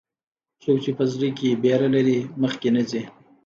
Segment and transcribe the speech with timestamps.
[0.61, 3.01] څوک چې په زړه کې ویره لري، مخکې نه ځي.